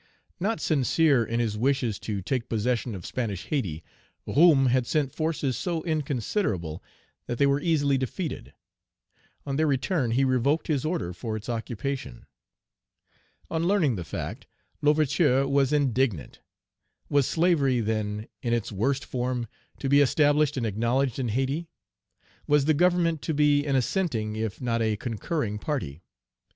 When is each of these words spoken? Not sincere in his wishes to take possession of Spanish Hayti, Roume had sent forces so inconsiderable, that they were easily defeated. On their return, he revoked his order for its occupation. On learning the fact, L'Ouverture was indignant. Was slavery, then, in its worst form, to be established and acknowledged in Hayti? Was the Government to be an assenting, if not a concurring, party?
Not 0.39 0.59
sincere 0.59 1.23
in 1.23 1.39
his 1.39 1.59
wishes 1.59 1.99
to 1.99 2.23
take 2.23 2.49
possession 2.49 2.95
of 2.95 3.05
Spanish 3.05 3.45
Hayti, 3.49 3.83
Roume 4.27 4.69
had 4.69 4.87
sent 4.87 5.13
forces 5.13 5.55
so 5.55 5.83
inconsiderable, 5.83 6.81
that 7.27 7.37
they 7.37 7.45
were 7.45 7.61
easily 7.61 7.99
defeated. 7.99 8.51
On 9.45 9.57
their 9.57 9.67
return, 9.67 10.09
he 10.09 10.23
revoked 10.25 10.65
his 10.65 10.85
order 10.85 11.13
for 11.13 11.35
its 11.35 11.49
occupation. 11.49 12.25
On 13.51 13.65
learning 13.65 13.95
the 13.95 14.03
fact, 14.03 14.47
L'Ouverture 14.81 15.47
was 15.47 15.71
indignant. 15.71 16.39
Was 17.07 17.27
slavery, 17.27 17.79
then, 17.79 18.27
in 18.41 18.53
its 18.53 18.71
worst 18.71 19.05
form, 19.05 19.47
to 19.77 19.87
be 19.87 20.01
established 20.01 20.57
and 20.57 20.65
acknowledged 20.65 21.19
in 21.19 21.27
Hayti? 21.27 21.69
Was 22.47 22.65
the 22.65 22.73
Government 22.73 23.21
to 23.21 23.35
be 23.35 23.67
an 23.67 23.75
assenting, 23.75 24.35
if 24.35 24.59
not 24.59 24.81
a 24.81 24.97
concurring, 24.97 25.59
party? 25.59 26.01